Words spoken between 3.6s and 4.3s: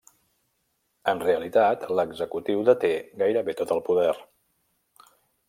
tot el poder.